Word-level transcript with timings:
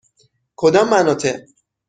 کدام 0.55 0.89
مناطق؟ 0.89 1.35